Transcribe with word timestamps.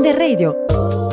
Grande 0.00 0.12
Radio. 0.12 1.07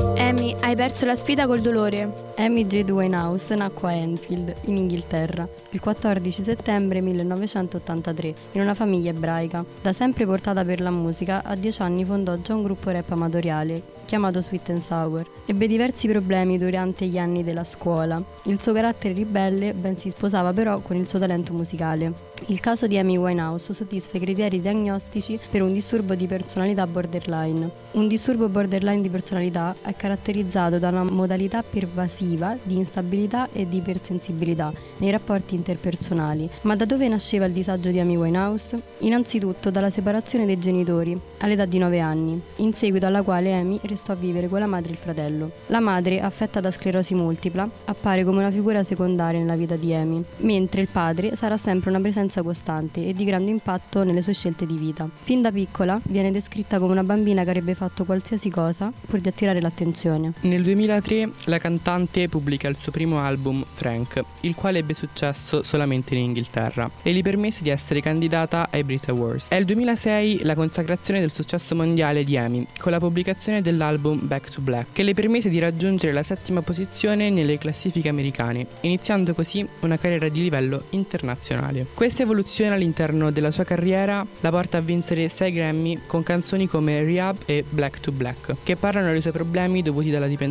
Hai 0.75 0.81
perso 0.81 1.05
la 1.05 1.15
sfida 1.15 1.47
col 1.47 1.61
dolore. 1.61 2.33
Amy 2.35 2.63
Jade 2.63 2.91
Winehouse 2.91 3.55
nacque 3.55 3.87
a 3.87 3.93
Enfield, 3.93 4.53
in 4.65 4.75
Inghilterra, 4.75 5.47
il 5.69 5.79
14 5.79 6.43
settembre 6.43 6.99
1983, 6.99 8.33
in 8.51 8.59
una 8.59 8.73
famiglia 8.73 9.11
ebraica. 9.11 9.63
Da 9.81 9.93
sempre 9.93 10.25
portata 10.25 10.65
per 10.65 10.81
la 10.81 10.89
musica, 10.89 11.43
a 11.45 11.55
dieci 11.55 11.81
anni 11.81 12.03
fondò 12.03 12.35
già 12.39 12.55
un 12.55 12.63
gruppo 12.63 12.89
rap 12.89 13.09
amatoriale, 13.09 13.81
chiamato 14.03 14.41
Sweet 14.41 14.71
and 14.71 14.81
Sour. 14.81 15.25
Ebbe 15.45 15.65
diversi 15.65 16.09
problemi 16.09 16.57
durante 16.57 17.05
gli 17.05 17.17
anni 17.17 17.41
della 17.41 17.63
scuola. 17.63 18.21
Il 18.43 18.61
suo 18.61 18.73
carattere 18.73 19.13
ribelle 19.13 19.73
ben 19.73 19.95
si 19.95 20.09
sposava 20.09 20.51
però 20.51 20.79
con 20.79 20.97
il 20.97 21.07
suo 21.07 21.19
talento 21.19 21.53
musicale. 21.53 22.33
Il 22.47 22.59
caso 22.59 22.85
di 22.85 22.97
Amy 22.97 23.15
Winehouse 23.15 23.73
soddisfa 23.73 24.17
i 24.17 24.19
criteri 24.19 24.59
diagnostici 24.59 25.39
per 25.49 25.61
un 25.61 25.71
disturbo 25.71 26.15
di 26.15 26.27
personalità 26.27 26.85
borderline. 26.85 27.71
Un 27.91 28.09
disturbo 28.09 28.49
borderline 28.49 29.01
di 29.01 29.09
personalità 29.09 29.73
è 29.81 29.95
caratterizzato 29.95 30.64
da 30.69 30.89
una 30.89 31.03
modalità 31.03 31.63
pervasiva 31.63 32.57
di 32.61 32.77
instabilità 32.77 33.49
e 33.51 33.67
di 33.67 33.77
ipersensibilità 33.77 34.71
nei 34.97 35.11
rapporti 35.11 35.55
interpersonali. 35.55 36.49
Ma 36.61 36.75
da 36.75 36.85
dove 36.85 37.07
nasceva 37.07 37.45
il 37.45 37.53
disagio 37.53 37.89
di 37.89 37.99
Amy 37.99 38.15
Winehouse? 38.15 38.81
Innanzitutto 38.99 39.69
dalla 39.69 39.89
separazione 39.89 40.45
dei 40.45 40.59
genitori, 40.59 41.19
all'età 41.39 41.65
di 41.65 41.77
9 41.77 41.99
anni, 41.99 42.41
in 42.57 42.73
seguito 42.73 43.05
alla 43.05 43.21
quale 43.21 43.53
Amy 43.53 43.79
restò 43.83 44.13
a 44.13 44.15
vivere 44.15 44.47
con 44.47 44.59
la 44.59 44.67
madre 44.67 44.89
e 44.89 44.91
il 44.93 44.97
fratello. 44.97 45.51
La 45.67 45.79
madre, 45.79 46.21
affetta 46.21 46.59
da 46.59 46.71
sclerosi 46.71 47.13
multipla, 47.13 47.69
appare 47.85 48.23
come 48.23 48.39
una 48.39 48.51
figura 48.51 48.83
secondaria 48.83 49.39
nella 49.39 49.55
vita 49.55 49.75
di 49.75 49.93
Amy, 49.93 50.23
mentre 50.37 50.81
il 50.81 50.87
padre 50.87 51.35
sarà 51.35 51.57
sempre 51.57 51.89
una 51.89 51.99
presenza 51.99 52.41
costante 52.41 53.07
e 53.07 53.13
di 53.13 53.23
grande 53.25 53.51
impatto 53.51 54.03
nelle 54.03 54.21
sue 54.21 54.33
scelte 54.33 54.65
di 54.65 54.77
vita. 54.77 55.07
Fin 55.23 55.41
da 55.41 55.51
piccola 55.51 55.99
viene 56.03 56.31
descritta 56.31 56.79
come 56.79 56.91
una 56.91 57.03
bambina 57.03 57.43
che 57.43 57.49
avrebbe 57.49 57.75
fatto 57.75 58.05
qualsiasi 58.05 58.49
cosa 58.49 58.91
pur 59.05 59.19
di 59.19 59.27
attirare 59.27 59.61
l'attenzione. 59.61 60.33
Nel 60.55 60.63
2003 60.63 61.31
la 61.47 61.57
cantante 61.57 62.29
pubblica 62.29 62.69
il 62.69 62.77
suo 62.79 62.89
primo 62.89 63.19
album, 63.19 63.65
Frank, 63.73 64.23
il 64.43 64.55
quale 64.55 64.79
ebbe 64.79 64.93
successo 64.93 65.63
solamente 65.63 66.15
in 66.15 66.21
Inghilterra 66.21 66.89
e 67.01 67.11
gli 67.11 67.21
permise 67.21 67.61
di 67.61 67.67
essere 67.67 67.99
candidata 67.99 68.69
ai 68.71 68.85
Brit 68.85 69.09
Awards. 69.09 69.49
È 69.49 69.55
il 69.55 69.65
2006 69.65 70.43
la 70.43 70.55
consacrazione 70.55 71.19
del 71.19 71.33
successo 71.33 71.75
mondiale 71.75 72.23
di 72.23 72.37
Amy 72.37 72.65
con 72.79 72.93
la 72.93 72.99
pubblicazione 72.99 73.61
dell'album 73.61 74.25
Back 74.25 74.49
to 74.49 74.61
Black, 74.61 74.93
che 74.93 75.03
le 75.03 75.13
permise 75.13 75.49
di 75.49 75.59
raggiungere 75.59 76.13
la 76.13 76.23
settima 76.23 76.61
posizione 76.61 77.29
nelle 77.29 77.57
classifiche 77.57 78.07
americane, 78.07 78.65
iniziando 78.79 79.33
così 79.33 79.67
una 79.81 79.97
carriera 79.97 80.29
di 80.29 80.41
livello 80.41 80.83
internazionale. 80.91 81.85
Questa 81.93 82.23
evoluzione 82.23 82.73
all'interno 82.73 83.29
della 83.29 83.51
sua 83.51 83.65
carriera 83.65 84.25
la 84.39 84.51
porta 84.51 84.77
a 84.77 84.81
vincere 84.81 85.27
6 85.27 85.51
Grammy 85.51 85.99
con 86.07 86.23
canzoni 86.23 86.65
come 86.69 87.03
Rehab 87.03 87.39
e 87.45 87.65
Black 87.67 87.99
to 87.99 88.13
Black, 88.13 88.55
che 88.63 88.77
parlano 88.77 89.11
dei 89.11 89.19
suoi 89.19 89.33
problemi 89.33 89.81
dovuti 89.81 90.09
dalla 90.09 90.27
dipendenza. 90.27 90.43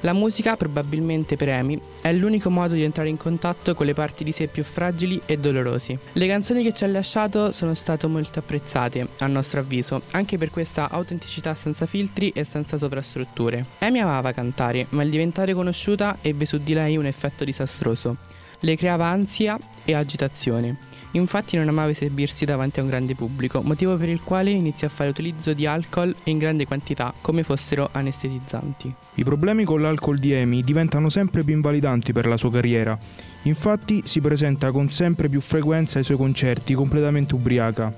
La 0.00 0.12
musica, 0.12 0.56
probabilmente 0.56 1.36
per 1.36 1.48
Amy, 1.50 1.80
è 2.00 2.12
l'unico 2.12 2.50
modo 2.50 2.74
di 2.74 2.82
entrare 2.82 3.08
in 3.08 3.16
contatto 3.16 3.74
con 3.74 3.86
le 3.86 3.94
parti 3.94 4.24
di 4.24 4.32
sé 4.32 4.46
più 4.46 4.64
fragili 4.64 5.20
e 5.26 5.38
dolorosi. 5.38 5.96
Le 6.12 6.26
canzoni 6.26 6.62
che 6.62 6.72
ci 6.72 6.84
ha 6.84 6.88
lasciato 6.88 7.52
sono 7.52 7.74
state 7.74 8.06
molto 8.06 8.38
apprezzate, 8.40 9.06
a 9.18 9.26
nostro 9.26 9.60
avviso, 9.60 10.02
anche 10.12 10.38
per 10.38 10.50
questa 10.50 10.90
autenticità 10.90 11.54
senza 11.54 11.86
filtri 11.86 12.30
e 12.30 12.44
senza 12.44 12.76
sovrastrutture. 12.76 13.64
Amy 13.78 13.98
amava 13.98 14.32
cantare, 14.32 14.86
ma 14.90 15.02
il 15.02 15.10
diventare 15.10 15.54
conosciuta 15.54 16.18
ebbe 16.20 16.46
su 16.46 16.58
di 16.58 16.74
lei 16.74 16.96
un 16.96 17.06
effetto 17.06 17.44
disastroso. 17.44 18.16
Le 18.60 18.76
creava 18.76 19.06
ansia 19.06 19.58
e 19.84 19.94
agitazione. 19.94 20.89
Infatti 21.12 21.56
non 21.56 21.68
amava 21.68 21.90
esibirsi 21.90 22.44
davanti 22.44 22.78
a 22.78 22.82
un 22.82 22.88
grande 22.88 23.14
pubblico, 23.14 23.62
motivo 23.62 23.96
per 23.96 24.08
il 24.08 24.20
quale 24.22 24.50
iniziò 24.50 24.86
a 24.86 24.90
fare 24.90 25.10
utilizzo 25.10 25.52
di 25.52 25.66
alcol 25.66 26.14
in 26.24 26.38
grande 26.38 26.66
quantità, 26.66 27.12
come 27.20 27.42
fossero 27.42 27.88
anestetizzanti. 27.90 28.94
I 29.14 29.24
problemi 29.24 29.64
con 29.64 29.80
l'alcol 29.80 30.18
di 30.18 30.32
Amy 30.34 30.62
diventano 30.62 31.08
sempre 31.08 31.42
più 31.42 31.54
invalidanti 31.54 32.12
per 32.12 32.26
la 32.26 32.36
sua 32.36 32.52
carriera. 32.52 32.96
Infatti 33.42 34.02
si 34.04 34.20
presenta 34.20 34.70
con 34.70 34.88
sempre 34.88 35.28
più 35.28 35.40
frequenza 35.40 35.98
ai 35.98 36.04
suoi 36.04 36.16
concerti 36.16 36.74
completamente 36.74 37.34
ubriaca. 37.34 37.92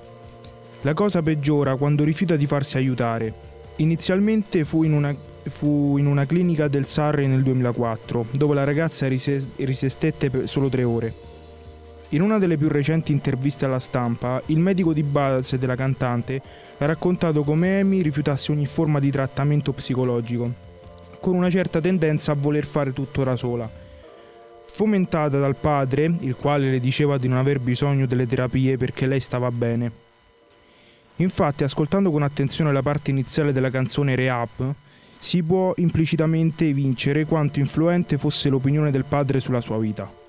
La 0.83 0.95
cosa 0.95 1.23
peggiora 1.23 1.77
quando 1.77 2.05
rifiuta 2.05 2.37
di 2.37 2.47
farsi 2.47 2.77
aiutare. 2.79 3.51
Inizialmente 3.77 4.65
fu 4.65 4.83
in 4.85 4.93
una 4.93 5.15
fu 5.45 5.97
in 5.99 6.07
una 6.07 6.25
clinica 6.25 6.69
del 6.69 6.87
Surrey 6.87 7.27
nel 7.27 7.43
2004, 7.43 8.27
dove 8.31 8.55
la 8.55 8.65
ragazza 8.65 9.09
risistette 9.09 10.31
per 10.31 10.49
solo 10.49 10.69
tre 10.69 10.85
ore. 10.85 11.32
In 12.13 12.21
una 12.21 12.37
delle 12.37 12.59
più 12.59 12.69
recenti 12.69 13.11
interviste 13.11 13.65
alla 13.65 13.79
stampa, 13.79 14.43
il 14.47 14.59
medico 14.59 14.93
di 14.93 15.03
base 15.03 15.57
della 15.57 15.77
cantante 15.77 16.43
ha 16.77 16.85
raccontato 16.85 17.43
come 17.43 17.81
Amy 17.81 18.03
rifiutasse 18.03 18.53
ogni 18.53 18.67
forma 18.67 19.01
di 19.01 19.11
trattamento 19.11 19.73
psicologico, 19.73 20.53
con 21.21 21.35
una 21.35 21.49
certa 21.49 21.81
tendenza 21.81 22.33
a 22.33 22.35
voler 22.39 22.67
fare 22.67 22.93
tutto 22.93 23.25
da 23.25 23.35
sola. 23.35 23.71
Fomentata 24.67 25.39
dal 25.39 25.57
padre, 25.57 26.13
il 26.21 26.37
quale 26.37 26.71
le 26.71 26.81
diceva 26.81 27.17
di 27.17 27.29
non 27.29 27.39
aver 27.39 27.61
bisogno 27.61 28.05
delle 28.05 28.27
terapie 28.27 28.77
perché 28.77 29.07
lei 29.07 29.21
stava 29.21 29.51
bene. 29.51 29.91
Infatti, 31.17 31.65
ascoltando 31.65 32.11
con 32.11 32.23
attenzione 32.23 32.73
la 32.73 32.83
parte 32.83 33.11
iniziale 33.11 33.53
della 33.53 33.71
canzone 33.71 34.17
Rehab, 34.17 34.75
si 35.19 35.43
può 35.43 35.73
implicitamente 35.77 36.75
vincere 36.75 37.25
quanto 37.25 37.59
influente 37.59 38.19
fosse 38.19 38.51
l'opinione 38.51 38.91
del 38.91 39.07
padre 39.07 39.41
sulla 39.41 39.63
sua 39.63 39.79
vita. 39.79 40.21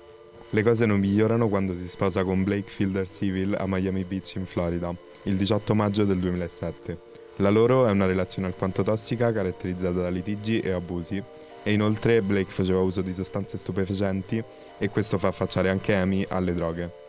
Le 0.50 0.62
cose 0.62 0.86
non 0.86 1.00
migliorano 1.00 1.48
quando 1.48 1.74
si 1.74 1.88
sposa 1.88 2.22
con 2.22 2.44
Blake 2.44 2.70
Fielder 2.70 3.08
Civil 3.08 3.56
a 3.58 3.64
Miami 3.66 4.04
Beach 4.04 4.34
in 4.36 4.46
Florida, 4.46 4.94
il 5.24 5.36
18 5.36 5.74
maggio 5.74 6.04
del 6.04 6.18
2007. 6.18 6.98
La 7.36 7.50
loro 7.50 7.86
è 7.86 7.90
una 7.90 8.06
relazione 8.06 8.46
alquanto 8.46 8.82
tossica 8.82 9.32
caratterizzata 9.32 10.00
da 10.00 10.08
litigi 10.08 10.60
e 10.60 10.70
abusi 10.70 11.22
e 11.62 11.72
inoltre 11.72 12.22
Blake 12.22 12.50
faceva 12.50 12.80
uso 12.80 13.02
di 13.02 13.12
sostanze 13.12 13.58
stupefacenti 13.58 14.42
e 14.78 14.88
questo 14.90 15.18
fa 15.18 15.28
affacciare 15.28 15.70
anche 15.70 15.94
Amy 15.94 16.24
alle 16.28 16.54
droghe. 16.54 17.02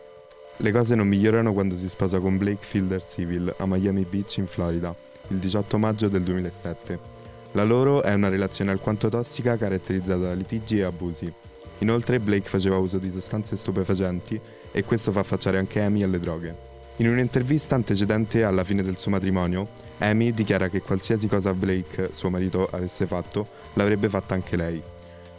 Le 0.56 0.72
cose 0.72 0.94
non 0.94 1.06
migliorano 1.06 1.52
quando 1.52 1.76
si 1.76 1.88
sposa 1.88 2.18
con 2.18 2.38
Blake 2.38 2.64
Fielder 2.64 3.04
Civil 3.04 3.54
a 3.58 3.66
Miami 3.66 4.04
Beach 4.08 4.38
in 4.38 4.46
Florida, 4.46 4.94
il 5.28 5.36
18 5.36 5.78
maggio 5.78 6.08
del 6.08 6.22
2007. 6.22 7.14
La 7.52 7.64
loro 7.64 8.02
è 8.02 8.12
una 8.14 8.28
relazione 8.28 8.70
alquanto 8.70 9.08
tossica 9.08 9.56
caratterizzata 9.56 10.20
da 10.20 10.32
litigi 10.32 10.78
e 10.78 10.84
abusi. 10.84 11.32
Inoltre 11.78 12.18
Blake 12.18 12.48
faceva 12.48 12.78
uso 12.78 12.98
di 12.98 13.10
sostanze 13.10 13.56
stupefacenti 13.56 14.40
e 14.72 14.84
questo 14.84 15.12
fa 15.12 15.20
affacciare 15.20 15.58
anche 15.58 15.80
Amy 15.80 16.02
alle 16.02 16.18
droghe. 16.18 16.74
In 16.96 17.08
un'intervista 17.08 17.74
antecedente 17.74 18.42
alla 18.44 18.64
fine 18.64 18.82
del 18.82 18.96
suo 18.96 19.10
matrimonio, 19.10 19.68
Amy 19.98 20.32
dichiara 20.32 20.68
che 20.68 20.80
qualsiasi 20.80 21.28
cosa 21.28 21.52
Blake, 21.52 22.10
suo 22.12 22.30
marito, 22.30 22.68
avesse 22.70 23.06
fatto, 23.06 23.46
l'avrebbe 23.74 24.08
fatta 24.08 24.34
anche 24.34 24.56
lei. 24.56 24.82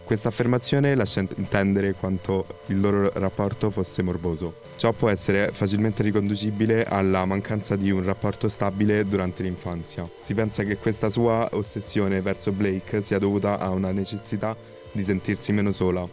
Questa 0.03 0.29
affermazione 0.29 0.95
lascia 0.95 1.19
intendere 1.35 1.93
quanto 1.93 2.45
il 2.67 2.79
loro 2.79 3.11
rapporto 3.15 3.71
fosse 3.71 4.01
morboso. 4.03 4.61
Ciò 4.77 4.93
può 4.93 5.09
essere 5.09 5.49
facilmente 5.51 6.01
riconducibile 6.01 6.85
alla 6.85 7.25
mancanza 7.25 7.75
di 7.75 7.91
un 7.91 8.03
rapporto 8.03 8.47
stabile 8.47 9.05
durante 9.05 9.43
l'infanzia. 9.43 10.09
Si 10.21 10.33
pensa 10.33 10.63
che 10.63 10.77
questa 10.77 11.09
sua 11.09 11.49
ossessione 11.51 12.21
verso 12.21 12.53
Blake 12.53 13.01
sia 13.01 13.19
dovuta 13.19 13.59
a 13.59 13.69
una 13.71 13.91
necessità 13.91 14.55
di 14.93 15.03
sentirsi 15.03 15.51
meno 15.51 15.73
sola, 15.73 16.07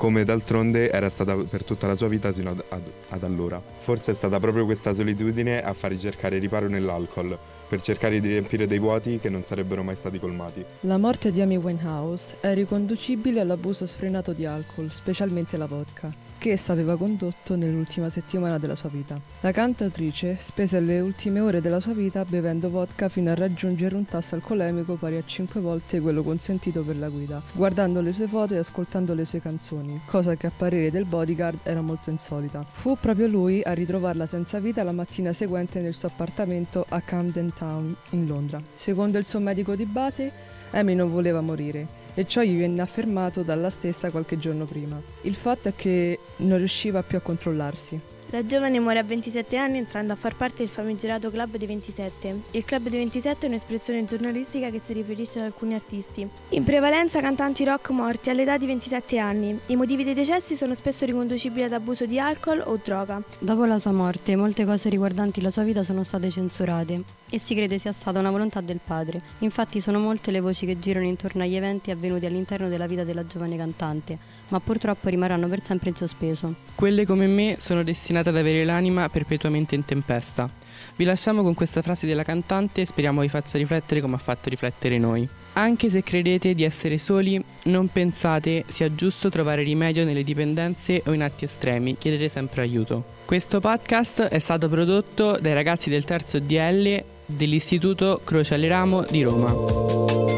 come 0.00 0.24
d'altronde 0.24 0.90
era 0.90 1.10
stata 1.10 1.36
per 1.36 1.62
tutta 1.62 1.86
la 1.86 1.94
sua 1.94 2.08
vita 2.08 2.32
sino 2.32 2.48
ad, 2.48 2.64
ad, 2.70 2.80
ad, 3.10 3.22
allora. 3.22 3.60
Forse 3.82 4.12
è 4.12 4.14
stata 4.14 4.40
proprio 4.40 4.64
questa 4.64 4.94
solitudine 4.94 5.60
a 5.60 5.74
far 5.74 5.90
ricercare 5.90 6.38
riparo 6.38 6.68
nell'alcol, 6.68 7.38
per 7.70 7.80
cercare 7.82 8.18
di 8.18 8.26
riempire 8.26 8.66
dei 8.66 8.80
vuoti 8.80 9.20
che 9.20 9.28
non 9.28 9.44
sarebbero 9.44 9.84
mai 9.84 9.94
stati 9.94 10.18
colmati. 10.18 10.64
La 10.80 10.98
morte 10.98 11.30
di 11.30 11.40
Amy 11.40 11.54
Winehouse 11.54 12.38
è 12.40 12.52
riconducibile 12.52 13.38
all'abuso 13.38 13.86
sfrenato 13.86 14.32
di 14.32 14.44
alcol, 14.44 14.90
specialmente 14.90 15.56
la 15.56 15.66
vodka, 15.66 16.12
che 16.36 16.50
essa 16.50 16.72
aveva 16.72 16.96
condotto 16.96 17.54
nell'ultima 17.54 18.10
settimana 18.10 18.58
della 18.58 18.74
sua 18.74 18.88
vita. 18.88 19.20
La 19.42 19.52
cantatrice 19.52 20.36
spese 20.40 20.80
le 20.80 20.98
ultime 20.98 21.38
ore 21.38 21.60
della 21.60 21.78
sua 21.78 21.92
vita 21.92 22.24
bevendo 22.24 22.70
vodka 22.70 23.08
fino 23.08 23.30
a 23.30 23.34
raggiungere 23.34 23.94
un 23.94 24.04
tasso 24.04 24.34
alcolemico 24.34 24.94
pari 24.94 25.18
a 25.18 25.22
5 25.24 25.60
volte 25.60 26.00
quello 26.00 26.24
consentito 26.24 26.82
per 26.82 26.96
la 26.96 27.08
guida, 27.08 27.40
guardando 27.52 28.00
le 28.00 28.12
sue 28.12 28.26
foto 28.26 28.54
e 28.54 28.58
ascoltando 28.58 29.14
le 29.14 29.24
sue 29.24 29.40
canzoni, 29.40 30.00
cosa 30.06 30.34
che 30.34 30.48
a 30.48 30.52
parere 30.54 30.90
del 30.90 31.04
bodyguard 31.04 31.60
era 31.62 31.82
molto 31.82 32.10
insolita. 32.10 32.66
Fu 32.68 32.96
proprio 32.98 33.28
lui 33.28 33.62
a 33.62 33.74
ritrovarla 33.74 34.26
senza 34.26 34.58
vita 34.58 34.82
la 34.82 34.90
mattina 34.90 35.32
seguente 35.32 35.78
nel 35.78 35.94
suo 35.94 36.08
appartamento 36.08 36.84
a 36.88 37.00
Camden 37.00 37.52
Town 37.60 37.94
in 38.10 38.26
Londra. 38.26 38.60
Secondo 38.74 39.18
il 39.18 39.26
suo 39.26 39.38
medico 39.38 39.74
di 39.76 39.84
base, 39.84 40.32
Amy 40.70 40.94
non 40.94 41.10
voleva 41.10 41.42
morire 41.42 41.98
e 42.14 42.26
ciò 42.26 42.40
gli 42.40 42.58
venne 42.58 42.80
affermato 42.80 43.42
dalla 43.42 43.68
stessa 43.68 44.10
qualche 44.10 44.38
giorno 44.38 44.64
prima. 44.64 44.98
Il 45.22 45.34
fatto 45.34 45.68
è 45.68 45.74
che 45.76 46.18
non 46.36 46.56
riusciva 46.56 47.02
più 47.02 47.18
a 47.18 47.20
controllarsi. 47.20 48.00
La 48.32 48.46
giovane 48.46 48.78
muore 48.78 49.00
a 49.00 49.02
27 49.02 49.56
anni 49.56 49.78
entrando 49.78 50.12
a 50.12 50.16
far 50.16 50.36
parte 50.36 50.58
del 50.58 50.68
famigerato 50.68 51.32
Club 51.32 51.56
dei 51.56 51.66
27. 51.66 52.42
Il 52.52 52.64
Club 52.64 52.88
dei 52.88 53.00
27 53.00 53.46
è 53.46 53.48
un'espressione 53.48 54.04
giornalistica 54.04 54.70
che 54.70 54.78
si 54.78 54.92
riferisce 54.92 55.40
ad 55.40 55.46
alcuni 55.46 55.74
artisti. 55.74 56.28
In 56.50 56.62
prevalenza 56.62 57.20
cantanti 57.20 57.64
rock 57.64 57.90
morti 57.90 58.30
all'età 58.30 58.56
di 58.56 58.66
27 58.66 59.18
anni. 59.18 59.58
I 59.66 59.74
motivi 59.74 60.04
dei 60.04 60.14
decessi 60.14 60.54
sono 60.54 60.74
spesso 60.74 61.04
riconducibili 61.06 61.64
ad 61.64 61.72
abuso 61.72 62.06
di 62.06 62.20
alcol 62.20 62.62
o 62.64 62.78
droga. 62.80 63.20
Dopo 63.40 63.64
la 63.64 63.80
sua 63.80 63.90
morte, 63.90 64.36
molte 64.36 64.64
cose 64.64 64.88
riguardanti 64.88 65.40
la 65.40 65.50
sua 65.50 65.64
vita 65.64 65.82
sono 65.82 66.04
state 66.04 66.30
censurate. 66.30 67.18
e 67.32 67.38
si 67.38 67.54
crede 67.54 67.78
sia 67.78 67.92
stata 67.92 68.18
una 68.18 68.30
volontà 68.30 68.60
del 68.60 68.80
padre. 68.84 69.22
Infatti 69.38 69.80
sono 69.80 70.00
molte 70.00 70.32
le 70.32 70.40
voci 70.40 70.66
che 70.66 70.80
girano 70.80 71.06
intorno 71.06 71.44
agli 71.44 71.54
eventi 71.54 71.92
avvenuti 71.92 72.26
all'interno 72.26 72.68
della 72.68 72.88
vita 72.88 73.04
della 73.04 73.24
giovane 73.24 73.56
cantante, 73.56 74.18
ma 74.48 74.58
purtroppo 74.58 75.08
rimarranno 75.08 75.46
per 75.46 75.62
sempre 75.62 75.90
in 75.90 75.96
sospeso. 75.96 76.54
Quelle 76.74 77.06
come 77.06 77.28
me 77.28 77.56
sono 77.60 77.84
destinate 77.84 78.19
ad 78.28 78.36
avere 78.36 78.64
l'anima 78.64 79.08
perpetuamente 79.08 79.74
in 79.74 79.84
tempesta. 79.86 80.48
Vi 80.96 81.04
lasciamo 81.04 81.42
con 81.42 81.54
questa 81.54 81.80
frase 81.80 82.06
della 82.06 82.22
cantante 82.22 82.82
e 82.82 82.86
speriamo 82.86 83.22
vi 83.22 83.28
faccia 83.28 83.56
riflettere 83.56 84.02
come 84.02 84.16
ha 84.16 84.18
fatto 84.18 84.50
riflettere 84.50 84.98
noi. 84.98 85.26
Anche 85.54 85.88
se 85.88 86.02
credete 86.02 86.52
di 86.52 86.62
essere 86.62 86.98
soli, 86.98 87.42
non 87.64 87.88
pensate 87.88 88.64
sia 88.68 88.94
giusto 88.94 89.30
trovare 89.30 89.62
rimedio 89.62 90.04
nelle 90.04 90.22
dipendenze 90.22 91.02
o 91.06 91.12
in 91.12 91.22
atti 91.22 91.46
estremi, 91.46 91.96
chiedete 91.98 92.28
sempre 92.28 92.62
aiuto. 92.62 93.04
Questo 93.24 93.60
podcast 93.60 94.22
è 94.22 94.38
stato 94.38 94.68
prodotto 94.68 95.38
dai 95.40 95.54
ragazzi 95.54 95.88
del 95.88 96.04
terzo 96.04 96.38
DL 96.38 97.02
dell'Istituto 97.24 98.20
Croce 98.24 98.54
Aleramo 98.54 99.04
di 99.08 99.22
Roma. 99.22 100.29